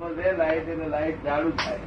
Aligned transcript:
Light 0.00 0.68
એટલે 0.68 0.88
light 0.88 1.24
ચાલુ 1.24 1.50
થાય. 1.50 1.78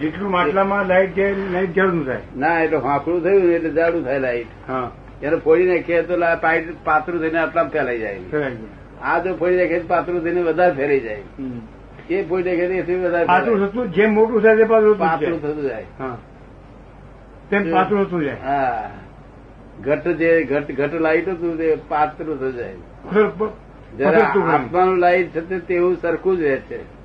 જેટલું 0.00 0.30
માટલામાં 0.30 0.86
લાઈટ 0.86 1.14
જાય 1.16 1.34
લાઈટ 1.52 1.74
જાડું 1.76 2.06
થાય. 2.06 2.20
ના 2.36 2.62
એટલે 2.62 2.78
હાંકડું 2.78 3.22
થયું 3.22 3.46
ને 3.46 3.54
એટલે 3.54 3.70
જાડું 3.70 4.04
થાય 4.04 4.18
લાઈટ. 4.18 4.46
હા. 4.68 4.90
એને 5.22 5.36
ફોડી 5.36 5.64
નાખીએ 5.64 6.02
તો 6.02 6.18
પાઇટ 6.40 6.84
પાતળું 6.84 7.20
થઈને 7.20 7.38
આટલા 7.38 7.64
ફેલાઈ 7.64 7.98
જાય. 7.98 8.18
ફેરાઈ 8.30 8.56
આ 9.02 9.18
જો 9.18 9.34
ફોડી 9.34 9.56
નાખીએ 9.56 9.80
પાતળું 9.80 10.22
થઈને 10.22 10.42
વધારે 10.42 10.72
ફેલાઈ 10.72 11.00
જાય. 11.00 11.22
એ 12.10 12.24
ફોડી 12.24 12.50
નાખે 12.50 12.78
એથી 12.78 12.94
વધારે 12.94 13.26
પાતળું 13.26 13.68
થતું 13.68 13.92
જેમ 13.92 14.14
મોટું 14.14 14.42
થાય 14.42 14.56
તે 14.56 14.64
પાતળું 14.64 14.94
થતું 14.94 15.08
પાતળું 15.08 15.42
જાય. 15.42 15.52
થતું 15.52 15.62
જાય. 15.62 15.84
હા. 15.98 16.16
તેમ 17.50 17.72
પાતળું 17.72 18.06
થતું 18.06 18.24
જાય. 18.24 18.36
હા. 18.44 18.90
ઘટ 19.80 20.08
જે 20.08 20.44
ઘટ 20.44 20.72
ઘટ 20.72 20.94
લાઈટ 20.94 21.28
હતું 21.28 21.58
તે 21.58 21.74
પાતળું 21.88 22.38
થઈ 22.38 22.52
જાય. 22.52 22.74
નહીં. 23.98 24.52
આત્માનું 24.52 24.96
લાઈટ 24.96 25.26
છે 25.26 25.58
તેવું 25.58 25.96
સરખું 25.96 26.36
જ 26.36 26.40
રહે 26.40 26.56
છે. 26.56 27.02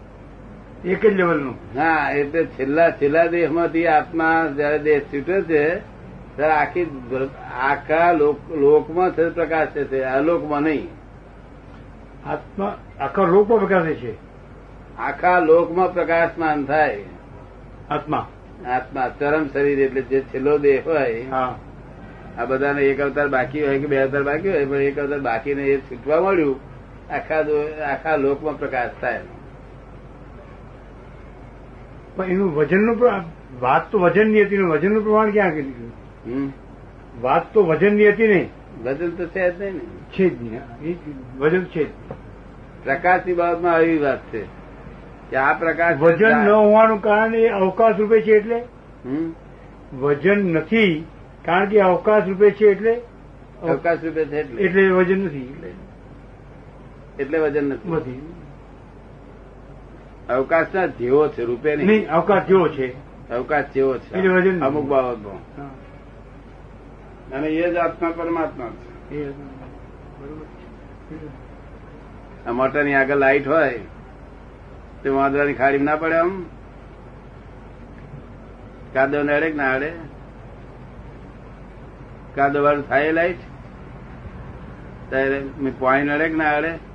એક 0.87 1.05
જ 1.05 1.13
લેવલનું 1.13 1.53
હા 1.53 2.11
એટલે 2.11 2.45
છેલ્લા 2.45 2.91
છેલ્લા 2.91 3.25
દેહમાંથી 3.27 3.87
આત્મા 3.87 4.53
જયારે 4.57 4.79
દેહ 4.79 4.99
છૂટે 4.99 5.41
છે 5.41 5.75
ત્યારે 6.35 6.53
આખી 6.53 7.01
આખા 7.61 8.11
લોક- 8.11 8.55
લોકમાં 8.55 9.11
છે 9.11 9.29
પ્રકાશ 9.29 9.67
છે. 9.67 10.01
અલોકમાં 10.01 10.61
નહીં. 10.61 10.87
આત્મા 12.29 12.77
આખા 12.99 13.23
લોકમાં 13.23 13.59
પ્રકાશે 13.59 13.93
છે. 13.93 14.13
આખા 14.97 15.39
લોકમાં 15.39 15.93
પ્રકાશમાન 15.93 16.65
થાય. 16.65 17.03
આત્મા. 17.89 18.27
આત્મા 18.67 19.07
ચરમ 19.19 19.47
શરીર 19.47 19.79
એટલે 19.79 20.01
જે 20.01 20.21
છેલ્લો 20.21 20.57
દેહ 20.57 20.81
હોય 20.85 21.25
હા. 21.31 21.59
આ 22.37 22.45
બધાને 22.45 22.81
એક 22.81 23.01
અવતાર 23.01 23.27
બાકી 23.27 23.67
હોય 23.67 23.79
કે 23.79 23.87
બે 23.87 23.97
અવતાર 23.97 24.23
બાકી 24.23 24.49
હોય 24.49 24.65
પણ 24.65 24.75
એક 24.75 24.99
અવતાર 24.99 25.19
બાકી 25.19 25.55
ને 25.55 25.63
એ 25.63 25.77
છૂટવા 25.77 26.21
મળ્યું 26.21 26.76
આખા 27.11 27.41
આખા 27.85 28.15
લોકમાં 28.15 28.59
પ્રકાશ 28.59 28.89
થાય. 29.01 29.19
પણ 32.15 32.25
એનું 32.25 32.55
વજનનું 32.55 32.97
વાત 33.61 33.91
તો 33.91 33.99
વજનની 33.99 34.43
હતી 34.43 34.57
ને 34.57 34.63
વજનનું 34.63 35.03
પ્રમાણ 35.03 35.31
ક્યાં 35.31 35.53
હમ. 36.25 36.49
વાત 37.21 37.53
તો 37.53 37.63
વજનની 37.63 38.09
હતી 38.09 38.27
નહીં 38.27 38.49
વજન 38.83 39.09
તો 39.09 39.25
છે 39.25 39.51
જ 39.51 39.61
નહીં 39.61 39.73
ને. 39.73 39.79
છે 40.17 40.29
જ 40.29 40.41
નહીં. 40.41 40.61
વજન 41.39 41.63
છે 41.63 41.83
જ 41.83 41.89
પ્રકાશની 42.83 43.33
બાબતમાં 43.33 43.73
આવી 43.73 43.97
વાત 43.97 44.19
છે. 44.31 44.41
કે 45.29 45.35
આ 45.35 45.53
પ્રકાશ 45.53 45.97
વજન 45.97 46.37
ન 46.37 46.49
હોવાનું 46.49 47.01
કારણ 47.01 47.35
એ 47.35 47.47
અવકાશ 47.49 47.99
રૂપે 47.99 48.21
છે 48.21 48.31
એટલે? 48.31 48.63
વજન 49.93 50.39
નથી 50.53 51.05
કારણ 51.45 51.69
કે 51.69 51.81
અવકાશ 51.81 52.27
રૂપે 52.27 52.51
છે 52.51 52.65
એટલે? 52.65 53.01
અવકાશ 53.63 54.03
રૂપે 54.03 54.25
છે 54.25 54.39
એટલે. 54.39 54.61
એટલે 54.61 54.89
વજન 54.89 55.25
નથી 55.25 55.49
એટલે 57.19 57.39
વજન 57.39 57.65
નથી. 57.65 57.89
અવકાશ 60.29 60.37
અવકાશના 60.37 60.85
જેવો 60.85 61.27
છે 61.27 61.43
રૂપે 61.43 61.75
નહીં. 61.75 62.09
અવકાશ 62.09 62.43
જેવો 62.43 62.67
છે. 62.67 62.87
અવકાશ 63.29 63.65
જેવો 63.75 63.97
છે. 63.97 64.59
અમુક 64.59 64.85
બાબતમાં 64.85 65.41
અને 67.31 67.47
એ 67.47 67.73
જ 67.73 67.75
આત્મા 67.75 68.09
પરમાત્મા 68.09 68.69
છે. 68.69 69.31
આ 72.45 72.51
મોટરની 72.51 72.93
આગળ 72.93 73.15
લાઈટ 73.15 73.47
હોય 73.47 73.79
તો 75.03 75.15
વાંદરાની 75.15 75.53
ખાડી 75.53 75.77
ના 75.77 75.95
પડે 75.95 76.15
આમ. 76.15 76.45
કાદવ 78.93 79.23
ને 79.23 79.33
અડે 79.33 79.49
કે 79.49 79.57
ના 79.57 79.73
અડે 79.73 79.91
કાદવ 82.35 82.63
વાળું 82.63 82.87
થાય 82.87 83.11
લાઈટ 83.11 83.39
ત્યારે 85.09 85.43
પાણી 85.79 86.03
નડે 86.03 86.27
ના 86.27 86.55
અડે 86.57 86.86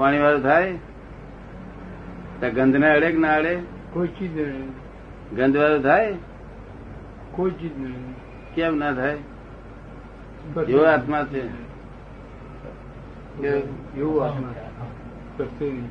પાણી 0.00 0.18
વાળું 0.18 0.42
થાય 0.42 0.78
ગંધ 2.54 2.76
ને 2.76 2.90
અડે 2.90 3.12
કે 3.12 3.18
ના 3.18 3.34
અડે? 3.34 3.58
કોઈ 3.92 4.08
ચીજ 4.08 4.50
ગંધ 5.36 5.56
વાળું 5.56 5.82
થાય? 5.82 6.14
કોઈ 7.30 7.50
ચીજ 7.50 7.78
નહીં 7.78 8.14
કેમ 8.54 8.76
ના 8.76 8.92
થાય. 8.92 9.18
એવો 10.68 10.84
આત્મા 10.84 11.24
છે. 11.24 11.42
એવું 13.98 14.24
આત્મા 14.24 14.54
સ્પર્શે 15.34 15.70
નહીં. 15.70 15.88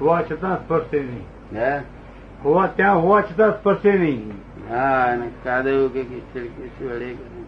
હોવા 0.00 0.22
છતાં 0.22 0.64
સ્પર્શે 0.64 1.00
નહીં. 1.00 1.24
હે? 1.52 1.78
હોવા 2.44 2.66
ત્યાં 2.66 3.02
હોવા 3.02 3.20
છતાં 3.20 3.60
સ્પર્શે 3.60 3.92
નહીં. 3.92 4.32
હા 4.70 5.12
અને 5.12 5.30
કાદવ 5.44 5.88
કે 5.88 6.02
કિચડ 6.02 6.46
શું 6.46 6.92
અડે 6.92 7.06
નહીં. 7.06 7.46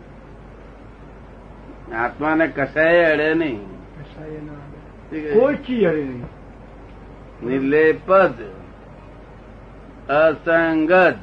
આત્માને 2.04 2.46
કશાય 2.46 3.04
અડે 3.04 3.34
નહીં. 3.34 3.60
કોઈ 5.20 5.54
ચીજ 5.54 5.84
હરે 5.84 6.04
નહીં. 6.04 6.24
નિર્લેપદ 7.46 8.34
અસંગત. 10.08 11.14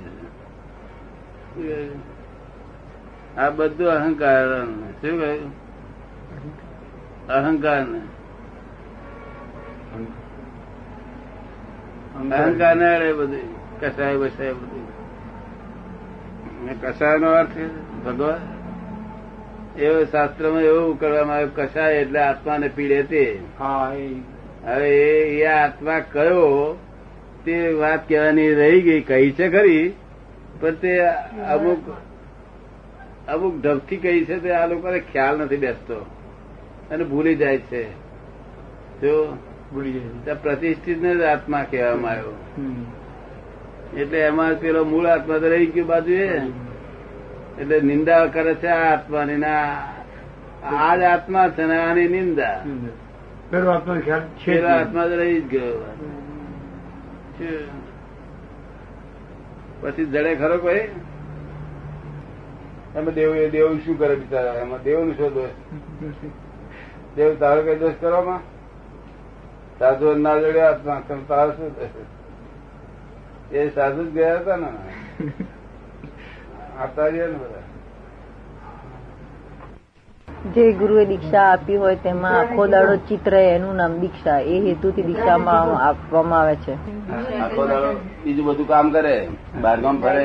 આ 3.37 3.49
બધું 3.49 3.87
અહંકાર 3.87 4.65
શું 4.65 5.19
કહ્યું? 5.19 5.51
અહંકાર 7.27 7.87
ને 7.87 8.01
અહંકાર 12.35 12.75
ને 12.75 12.95
અડે 12.95 13.13
બધું. 13.13 13.79
કસાય 13.79 14.17
બસાય 14.17 14.53
બધું. 14.53 14.85
કસાય 16.81 17.17
નો 17.17 17.31
અર્થ 17.31 17.57
ભગવાન? 18.05 18.58
એવો 19.77 20.05
શાસ્ત્રમાં 20.05 20.61
એવું 20.61 20.99
કરવામાં 20.99 21.35
આવ્યું 21.35 21.55
કસાય 21.55 21.93
એટલે 21.93 22.19
આત્માને 22.19 22.67
પીડે 22.67 23.03
તે? 23.03 23.39
હવે 24.65 24.89
એ 25.39 25.45
આત્મા 25.45 25.99
કયો 25.99 26.77
તે 27.45 27.73
વાત 27.73 28.09
કહેવાની 28.09 28.53
રહી 28.53 28.81
ગઈ 28.81 29.01
કહી 29.01 29.31
છે 29.31 29.49
ખરી 29.49 29.93
પણ 30.59 30.71
તે 30.71 30.99
અમુક 31.53 31.89
અમુક 33.27 33.61
ઢબથી 33.61 33.97
કહી 33.97 34.25
છે 34.25 34.39
તે 34.39 34.51
આ 34.51 34.67
લોકોને 34.67 34.99
ખ્યાલ 34.99 35.37
નથી 35.37 35.57
બેસતો. 35.57 36.05
અને 36.91 37.03
ભૂલી 37.03 37.35
જાય 37.35 37.57
છે. 37.57 37.83
જો 39.01 39.37
ભૂલી 39.73 39.91
જાય 39.91 40.35
પ્રતિષ્ઠિત 40.35 41.01
ને 41.01 41.25
આત્મા 41.25 41.63
કહેવામાં 41.63 42.11
આવ્યો. 42.11 42.33
એટલે 43.97 44.19
એમાં 44.19 44.55
પેલો 44.55 44.85
મૂળ 44.85 45.05
આત્મા 45.05 45.37
તો 45.37 45.49
રહી 45.49 45.65
ગયો 45.65 45.85
બાજુ 45.85 46.11
એ 46.11 46.41
એટલે 47.57 47.81
નિંદા 47.81 48.25
કરે 48.25 48.55
છે 48.55 48.67
આ 48.67 48.93
આત્માની. 48.93 49.37
ના 49.37 49.63
આ 50.63 50.95
જ 50.97 51.01
આત્મા 51.03 51.49
છે 51.49 51.63
ને 51.65 51.77
આની 51.79 52.07
નિંદા. 52.07 52.57
પેલો 53.49 53.69
આત્મા 53.71 53.99
ખ્યાલ 53.99 54.23
છે 54.37 55.15
રહી 55.15 55.41
જ 55.41 55.47
ગયો. 55.47 55.83
પછી 59.81 60.05
જડે 60.05 60.35
ખરો 60.35 60.57
કોઈ? 60.57 60.87
એમાં 62.95 63.13
દેવ 63.13 63.35
એ 63.35 63.49
દેવ 63.49 63.77
શું 63.77 63.99
કરે 63.99 64.15
બિચારા? 64.15 64.53
એમાં 64.53 64.83
દેવનું 64.83 65.17
શું 65.17 65.33
દોષ? 65.33 65.49
દેવ 67.15 67.35
તારો 67.39 67.61
કઈ 67.61 67.75
દોષ 67.75 67.93
કરવામાં 68.01 68.39
સાધુ 69.79 70.15
ના 70.15 70.39
જોડે 70.39 70.61
આત્મા 70.61 71.01
તારો 71.27 71.51
શું 71.51 71.69
થશે 71.75 72.03
એ 73.57 73.69
સાધુ 73.69 74.03
જ 74.05 74.13
ગયા 74.13 74.37
હતા 74.37 74.55
ને. 74.55 74.67
ને 76.79 77.37
જે 80.55 80.63
ગુરુએ 80.73 81.03
દીક્ષા 81.05 81.47
આપી 81.47 81.77
હોય 81.77 81.95
તેમાં 81.97 82.35
આખો 82.35 82.63
દાડો 82.67 82.93
ચિત્ર 83.07 83.33
એનું 83.35 83.75
નામ 83.75 83.93
દીક્ષા 84.01 84.39
એ 84.47 84.55
હેતુથી 84.61 85.03
દીક્ષામાં 85.03 85.69
આપવામાં 85.79 86.41
આવે 86.41 86.55
છે. 86.57 86.73
આખો 87.39 87.63
દાડો 87.67 87.89
બીજું 88.23 88.45
બધું 88.47 88.67
કામ 88.67 88.87
કરે 88.91 89.15
બહારગામ 89.61 89.97
ફરે 90.01 90.23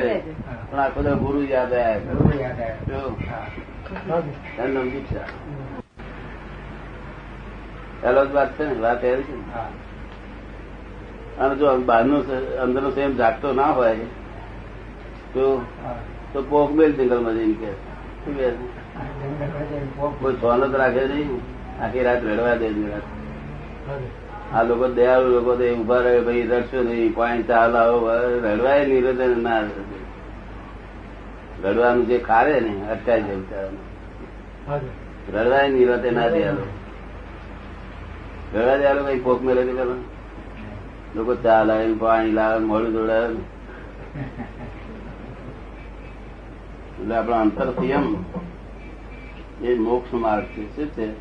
પણ 0.63 0.79
આખો 0.79 0.99
દાડો 1.01 1.19
ગુરુ 1.19 1.39
યાદ 1.45 1.73
આવ્યા 1.75 2.17
નામ 4.69 4.87
દીક્ષા. 4.89 5.27
પહેલો 8.01 8.21
જ 8.25 8.31
વાત 8.33 8.49
છે 8.57 8.63
ને 8.65 8.75
વાત 8.81 9.03
એવી 9.05 9.25
છે 9.25 9.35
અને 11.39 11.53
જો 11.55 11.67
બહારનો 11.83 12.17
અંદરનો 12.63 12.89
સંયમ 12.91 13.13
જાગતો 13.17 13.47
ના 13.53 13.71
હોય 13.73 13.93
તો 15.35 15.61
તો 16.33 16.45
પોક 16.49 16.71
મેલ 16.71 16.91
જંગલમાં 16.91 17.33
જઈને 17.33 17.53
કે 17.53 17.67
કોઈ 18.25 18.35
કહે 18.35 18.51
છે? 18.51 18.57
રાખે 20.77 21.07
નહીં, 21.07 21.41
આખી 21.83 22.03
રાત 22.03 22.23
રડવા 22.23 22.55
દે 22.55 22.67
આ 24.53 24.63
લોકો 24.63 24.87
દયાળુ 24.87 25.29
લોકો 25.29 25.55
તો 25.55 25.73
ઊભા 25.73 25.97
રહે, 25.97 26.21
ભાઈ 26.21 26.41
રડશો 26.41 26.83
નહીં, 26.83 27.15
પાણી 27.15 27.43
ચા 27.43 27.67
લાવો 27.67 28.09
રડવાય 28.43 29.01
રડે 29.01 29.41
ના 29.41 29.63
રડવાનું 31.63 32.07
જે 32.07 32.19
ખારે 32.19 32.59
ને, 32.59 32.91
અટકાય 32.91 33.21
જાય 33.21 33.35
બિચારાનું. 33.35 33.79
રડવાય 35.33 35.69
નહીં 35.69 35.89
રડે 35.89 36.11
ના 36.11 36.27
દયાળુ. 36.27 36.61
રડવા 38.55 38.77
દયાળુ 38.77 39.03
કઈ 39.03 39.19
પોક 39.19 39.43
મેળે 39.43 39.63
છે 39.63 39.73
લોકો 41.15 41.35
ચા 41.35 41.63
લાવે, 41.63 41.93
પાણી 41.93 42.31
લાવે 42.31 42.65
મોડું 42.65 42.93
દોડાવે 42.93 43.27
ને. 43.27 43.39
એટલે 47.05 47.17
આપણા 47.17 47.41
અંતર 47.41 47.71
સંયમ 47.71 48.15
એ 49.61 49.77
મોક્ષ 49.77 50.13
માર્ગ 50.13 50.45
છે. 50.45 50.75
શું 50.75 50.87
છે? 50.87 51.11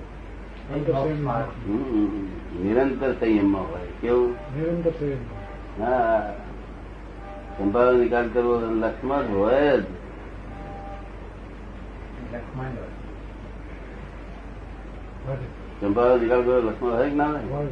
અંતરસંયમ. 0.74 2.64
નિરંતર 2.64 3.12
સંયમમાં 3.12 3.62
હોય. 3.62 3.80
કેવું? 4.00 4.30
નિરંતર 4.30 4.90
સંયમ. 4.90 5.84
હા. 5.84 6.34
સંભાવ 7.58 7.96
નિકાલ 7.96 8.28
કરવો 8.28 8.60
લક્ષ્મણ 8.60 9.16
હોય 9.16 9.80
જ. 9.80 9.82
સંભાવ 15.80 16.18
નિકાલ 16.18 16.42
કરવો 16.42 16.60
લક્ષ્મણ 16.60 16.90
હોય 16.90 17.10
કે 17.10 17.16
ના 17.16 17.26
હોય? 17.26 17.66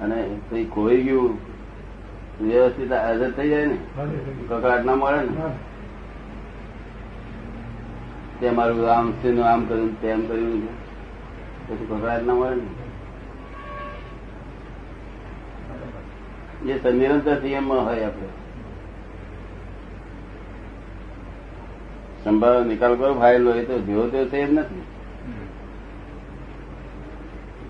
અને 0.00 0.40
કઈ 0.50 0.64
ખોઈ 0.64 1.02
ગયું 1.02 1.38
વ્યવસ્થિત 2.42 2.92
હાજર 2.92 3.30
થઈ 3.30 3.48
જાય 3.48 3.66
ને. 3.66 3.78
કકડાટ 4.48 4.84
ના 4.84 4.94
મળે 4.94 5.22
ને. 5.22 5.50
તે 8.40 8.50
મારું 8.50 8.90
આમ 8.90 9.12
છે 9.12 9.40
આમ 9.40 9.64
કર્યું 9.64 10.00
તેમ 10.00 10.28
કર્યું 10.28 10.66
પછી 11.68 11.86
ગભરાટ 11.86 12.22
ના 12.22 12.34
મળે 12.34 12.54
ને. 12.54 12.62
જે 16.66 16.90
નિરંતર 16.92 17.42
નિયમમાં 17.42 17.84
હોય 17.84 18.04
આપણે. 18.04 18.28
સંભાવ 22.24 22.64
નિકાલ 22.64 22.96
કરો 22.96 23.14
ફાઇલ 23.14 23.48
હોય 23.48 23.64
તો 23.64 23.78
જેવો 23.78 24.08
તેવો 24.08 24.36
એમ 24.36 24.54
નથી. 24.54 24.82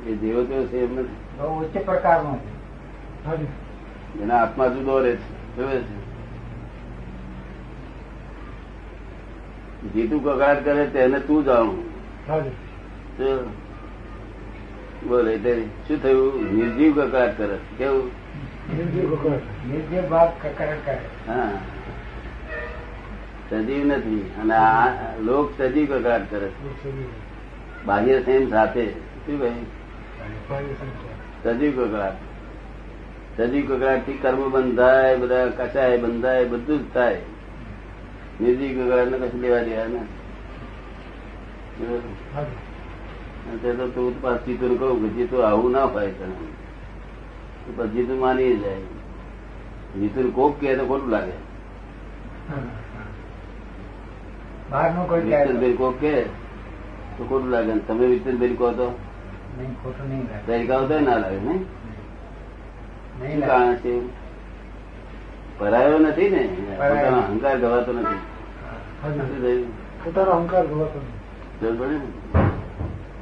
એ 0.06 0.14
જેવો 0.14 0.44
તેવો 0.44 0.76
એમ 0.76 0.98
નથી. 0.98 1.42
ઉચ્ચ 1.44 1.84
પ્રકારનો 1.84 2.36
છે. 2.36 2.58
એના 4.22 4.42
આત્મા 4.42 4.66
જુદો 4.66 4.98
રહે 4.98 5.16
છે 5.16 5.56
જોવે 5.56 5.78
છે. 5.78 5.97
જીતું 9.94 10.24
કકડાટ 10.24 10.64
કરે 10.64 10.86
તેને 10.86 11.20
તું 11.20 11.44
જાણું. 11.44 11.84
બોલે 15.08 15.34
એટલે 15.34 15.62
શું 15.88 16.02
થયું? 16.02 16.54
નિર્જીવ 16.54 17.06
કકાર 17.06 17.32
કરે. 17.32 17.58
કેવું? 17.78 18.06
નિર્જીવ 18.06 19.14
કરે. 19.14 19.38
હા. 21.28 21.52
સજીવ 23.50 23.86
નથી. 23.86 24.30
અને 24.42 24.54
આ 24.54 24.88
લોક 25.20 25.58
સજીવ 25.58 25.98
કકાર 25.98 26.24
કરે. 26.24 26.50
બાહ્ય 27.86 28.20
સેમ 28.20 28.50
સાથે. 28.50 28.90
શું 28.90 29.38
ભાઈ 29.38 29.52
સજીવ 31.44 31.86
કકાર 31.86 32.12
સજીવ 33.36 33.76
કકારથી 33.76 34.12
કર્મ 34.12 34.50
બંધાય 34.50 35.16
બધા 35.16 35.46
કચાય 35.46 35.98
બંધાય 35.98 36.44
બધું 36.44 36.90
જ 36.90 36.94
થાય. 36.94 37.20
નિર્જીવ 38.40 38.70
કકડાટ 38.72 39.10
ને 39.10 39.16
કશું 39.18 39.40
લેવા 39.40 39.62
દેવા 39.62 39.88
ને 39.88 40.00
તો 43.60 43.88
કહું 43.94 45.00
કે 45.02 45.08
જીતું 45.16 45.44
આવું 45.44 45.72
ના 45.72 45.88
હોય 45.88 46.12
તને 46.12 46.34
તો 47.64 47.70
પછી 47.78 48.06
તું 48.06 48.18
માની 48.18 48.54
જાય 48.56 48.86
જીતું 49.94 50.26
કોક 50.32 50.60
કે 50.60 50.76
તો 50.76 50.84
ખોટું 50.84 51.10
લાગે 51.10 51.36
કહે 54.70 55.74
કોક 55.74 55.98
કે 56.00 56.14
તો 57.16 57.22
ખોટું 57.24 57.50
લાગે 57.50 57.72
ને 57.72 57.82
તમે 57.82 58.04
વિઠ્ઠલભાઈ 58.06 58.56
કહો 58.56 58.72
તો 58.72 58.88
ખોટું 59.82 60.06
નહીં 60.08 60.24
લાગે 60.28 60.46
તરીકા 60.46 61.00
ના 61.00 61.18
લાગે 61.18 61.40
નહીં 61.42 63.40
કારણ 63.42 63.76
છે 63.76 63.92
ભરાયો 65.60 65.98
નથી 65.98 66.30
ને. 66.30 66.42
પોતાનો 66.78 67.18
અહંકાર 67.20 67.56
ગવાતો 67.58 67.92
નથી? 67.92 68.20
પોતાનો 70.04 70.30
અહંકાર 70.30 70.64
ગવાતો 70.66 70.98
નથી. 70.98 72.00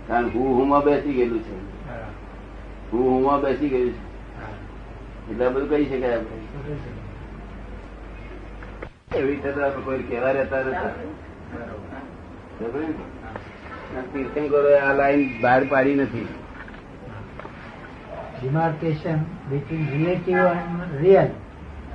કારણ 0.08 0.28
હું 0.34 0.48
હું 0.56 0.66
માં 0.68 0.82
બેસી 0.84 1.14
ગયેલું 1.14 1.42
છે 1.42 1.54
હું 2.92 3.04
હું 3.12 3.22
માં 3.22 3.40
બેસી 3.40 3.68
ગયું 3.68 3.90
છે. 3.90 4.02
એટલે 5.30 5.48
બધું 5.48 5.68
કહી 5.70 5.86
શકાય 5.86 6.16
આપણે. 6.18 6.36
એવી 9.14 9.38
છતાં 9.40 9.84
કોઈ 9.84 10.02
કેવા 10.08 10.34
રહેતા 10.36 10.62
નથી 10.62 10.94
તીર્થંકરો 14.12 14.70
આ 14.78 14.92
લાઈન 14.92 15.22
બહાર 15.40 15.62
પાડી 15.70 15.96
નથી 16.02 16.26
demarcation 18.40 19.18
between 19.50 19.84
relative 19.92 20.46
and 20.46 20.90
real 21.02 21.28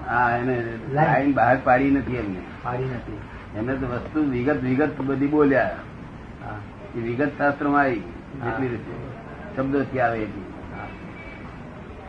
હા 0.10 0.38
એને 0.38 0.80
લાઈન. 0.92 1.34
બહાર 1.34 1.58
પાડી 1.64 1.92
નથી 1.92 2.16
એમને. 2.16 2.40
પાડી 2.64 2.86
નથી. 2.86 3.18
એમને 3.58 3.76
તો 3.76 3.88
વસ્તુ 3.88 4.32
વિગત 4.32 4.64
વિગત 4.64 5.02
બધી 5.02 5.28
બોલ્યા. 5.28 5.76
એ 6.96 7.00
વિગત 7.00 7.32
શાસ્ત્રમાં 7.38 7.82
આવી 7.82 8.00
જેટલી 8.44 8.68
રીતે. 8.68 8.94
શબ્દોથી 9.56 10.00
આવે 10.00 10.20
એટલી 10.20 10.44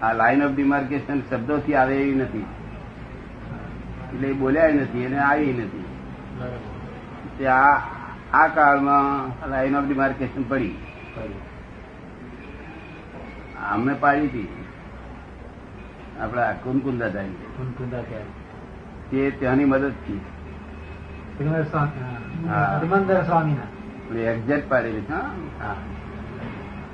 આ 0.02 0.12
લાઈન 0.12 0.42
ઓફ 0.42 0.52
ડિમાર્કેશન 0.54 1.20
શબ્દોથી 1.20 1.74
આવે 1.74 1.96
એવી 1.96 2.14
નથી. 2.14 2.46
એટલે 4.14 4.28
એ 4.28 4.32
બોલ્યા 4.32 4.68
નથી 4.68 5.04
એને 5.04 5.18
આવી 5.18 5.52
નથી. 5.52 5.84
આ 7.46 7.80
આ 8.32 8.48
કાળમાં 8.48 9.50
લાઈન 9.50 9.76
ઓફ 9.76 9.84
ડિમાર્કેશન 9.84 10.42
પડી. 10.42 10.74
અમને 13.72 13.94
પાડી 13.94 14.20
હતી. 14.20 14.64
આપડા 16.22 16.52
કુનકુંદા 16.52 17.08
થાય 17.08 17.28
કુનકુંદા. 17.56 18.02
તે 19.10 19.30
ત્યાંની 19.30 19.64
મદદથી 19.64 20.20
હરિમંદર 22.78 23.22
સ્વામી 23.22 23.56
એક્ઝેક્ટ 24.24 24.70
પાડેલી 24.70 25.04
હા. 25.10 25.18
હા. 25.62 25.76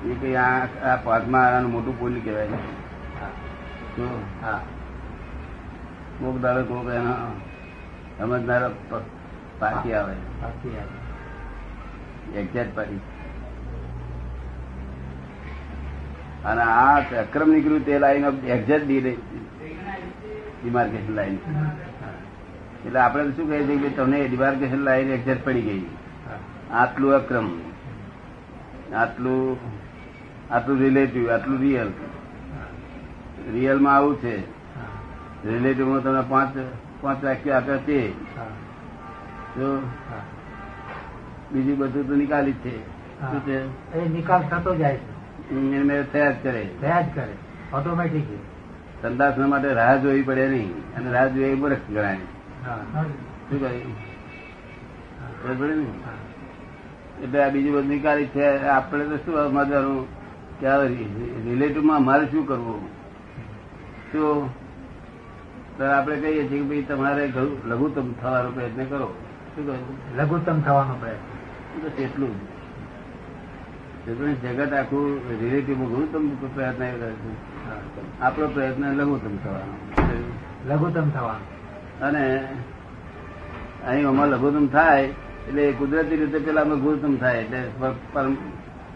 એ 0.06 0.14
કઈ 0.20 0.34
આ 0.36 0.96
પાંચમા 1.04 1.38
આરાનું 1.38 1.72
મોટું 1.72 2.00
પુલ 2.00 2.20
કહેવાય 2.24 2.48
હા. 4.44 4.60
કોક 6.20 6.40
દાડો 6.40 6.64
કોક 6.64 6.88
એનો 6.88 7.14
સમજનારા 8.18 8.70
પાકી 9.58 9.92
આવે. 9.92 10.14
એક્ઝેક્ટ 12.36 12.76
પાડી 12.76 13.00
અને 16.44 16.60
આ 16.60 16.98
અક્રમ 16.98 17.50
નીકળ્યું 17.50 17.86
તે 17.86 17.98
લાઈન 17.98 18.24
એક્ઝેક્ટ 18.46 18.86
ડિમાર્કેશન 20.64 21.12
લાઈન 21.12 21.38
એટલે 22.86 23.00
આપણે 23.00 23.30
શું 23.30 23.50
કહીએ 23.50 23.66
છીએ 23.66 23.78
કે 23.78 23.88
તમને 23.88 24.28
ડિમાર્કેશન 24.28 24.76
લાઈન 24.76 25.08
એક્ઝેક્ટ 25.08 25.44
પડી 25.44 25.62
ગઈ. 25.62 25.86
આટલું 26.72 27.12
અક્રમ. 27.12 27.50
આટલું 28.94 29.58
આટલું 30.50 30.78
રિલેટિવ 30.78 31.30
આટલું 31.30 31.58
રિયલ. 31.58 31.86
રિયલમાં 33.52 33.96
આવું 33.96 34.16
છે. 34.16 34.36
રિલેટિવમાં 35.48 36.02
તમે 36.02 36.22
પાંચ 36.28 36.56
પાંચ 37.00 37.24
વાક્ય 37.24 37.50
આપ્યા 37.50 37.76
તે. 37.76 38.12
હા. 38.38 38.44
જો 39.56 39.90
બીજું 41.52 41.78
બધું 41.78 42.08
તો 42.08 42.14
નિકાલી 42.14 42.52
જ 42.52 42.56
છે. 42.56 42.86
શું 43.20 43.40
છે? 43.40 44.08
નિકાલ 44.08 44.42
થતો 44.42 44.74
જાય 44.74 44.96
છે. 44.96 45.17
મેળ 45.54 46.04
થયા 46.04 46.30
જ 46.30 46.34
કરે. 46.42 46.68
થયા 46.80 47.00
જ 47.00 47.04
કરે. 47.14 47.34
ઓટોમેટિક 47.76 48.24
સંદાસ 49.02 49.38
માટે 49.38 49.72
રાહ 49.72 49.96
જોવી 49.96 50.22
પડે 50.22 50.48
નહીં. 50.48 50.94
અને 50.96 51.12
રાહ 51.12 51.28
જોઈ 51.28 51.54
મૂર્ખ 51.54 51.76
ગણાય. 51.90 52.16
શું 52.16 53.60
કહ્યું. 53.60 54.08
એટલે 57.22 57.42
આ 57.42 57.48
બીજું 57.48 57.74
બધું 57.74 57.88
નિકાલી 57.88 58.26
છે. 58.26 58.66
આપણે 58.66 59.04
તો 59.04 59.16
શું 59.16 59.34
સમજવાનું? 59.34 60.18
કે 60.60 60.66
રિલેટિવમાં 61.44 62.04
મારે 62.04 62.26
શું 62.26 62.46
કરવું? 62.46 62.88
શું 64.12 64.54
તો 65.78 65.84
આપણે 65.84 66.16
કહીએ 66.16 66.48
છીએ 66.48 66.58
કે 66.58 66.62
ભાઈ 66.62 66.82
તમારે 66.82 67.32
લઘુત્તમ 67.64 68.12
થવાનો 68.12 68.50
પ્રયત્ન 68.50 68.84
કરો. 68.84 69.14
શું 69.56 69.66
કહ્યું? 69.66 70.16
લઘુત્તમ 70.16 70.60
થવાનો 70.60 70.94
પ્રયત્ન. 70.94 72.02
એટલું 72.02 72.40
જ. 72.40 72.57
જગત 74.08 74.72
આખું 74.72 75.06
રિલેટિવ 75.40 75.78
લઘુત્તમ 75.82 76.24
પ્રયત્ન. 76.54 76.82
આપણો 78.22 78.46
પ્રયત્ન 78.48 78.84
લઘુત્તમ 78.92 79.34
થવાનો 79.36 79.74
લઘુત્તમ 80.68 81.10
થવાનો 81.10 81.44
અને 82.06 82.24
અહીં 83.86 84.06
અમારે 84.08 84.30
લઘુત્તમ 84.30 84.66
થાય 84.66 85.04
એટલે 85.48 85.72
કુદરતી 85.72 86.16
રીતે 86.16 86.38
પેલામાં 86.38 86.80
ગુરુત્તમ 86.80 87.14
થાય 87.16 87.38
એટલે 87.38 87.60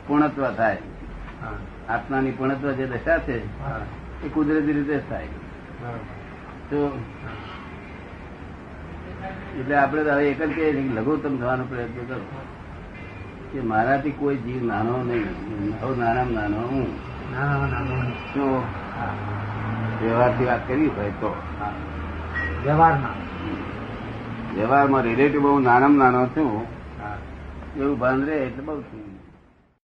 પૂર્ણત્વ 0.07 0.45
થાય. 0.51 0.79
આત્માની 1.89 2.31
પૂર્ણત્વ 2.31 2.67
જે 2.73 2.87
દશા 2.87 3.19
છે. 3.19 3.39
એ 4.25 4.29
કુદરતી 4.35 4.73
રીતે 4.73 4.97
જ 4.97 5.03
થાય 5.09 5.29
તો 6.71 6.79
એટલે 9.61 9.75
આપણે 9.77 10.01
હવે 10.03 10.25
એક 10.31 10.41
જ 10.43 10.51
કહીએ 10.55 10.73
છીએ 10.73 10.95
લઘુત્તમ 10.95 11.35
થવાનો 11.37 11.65
પ્રયત્ન 11.65 12.05
કરો 12.09 12.21
કે 13.53 13.61
મારાથી 13.61 14.11
કોઈ 14.11 14.37
જીવ 14.37 14.65
નાનો 14.65 15.03
નહીં. 15.03 15.81
હવે 15.81 15.97
નાનામાં 15.99 16.35
નાનો 16.35 16.57
હું. 16.57 16.87
નાનો 17.33 17.67
નાનો 17.67 18.05
જો 18.11 18.63
હા. 18.99 19.15
વ્યવહારથી 20.03 20.45
વાત 20.45 20.69
કરી 20.69 20.87
હોય 20.87 21.11
તો. 21.11 21.43
વ્યવહારમાં. 22.65 23.13
વ્યવહારમાં 24.55 25.03
રિલેટિવ 25.03 25.43
બહુ 25.43 25.59
નાનામાં 25.59 25.99
નાનો 25.99 26.27
છું. 26.27 26.67
હા. 27.03 27.19
એવું 27.77 27.99
ભાન 27.99 28.23
રહે 28.23 28.37
એટલે 28.37 28.63
બહુ 28.63 28.81
થયું 28.81 29.22